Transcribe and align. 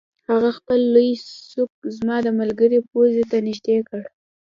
هغه 0.29 0.49
خپل 0.57 0.79
لوی 0.95 1.11
سوک 1.51 1.71
زما 1.97 2.17
د 2.23 2.27
ملګري 2.39 2.79
پوزې 2.89 3.23
ته 3.31 3.37
نږدې 3.47 3.77
کړ 3.89 4.03